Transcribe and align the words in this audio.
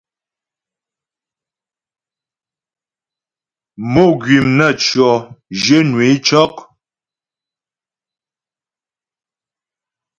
Mò 3.91 4.03
gwìm 4.21 4.45
naə́tʉɔ̂, 4.57 5.11
zhwyə̂nwə 5.59 6.03
é 6.11 6.13
cɔ́'. 6.25 6.47